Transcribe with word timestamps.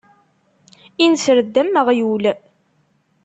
Inser-d 1.05 1.55
am 1.61 1.73
uɣyul. 1.81 2.25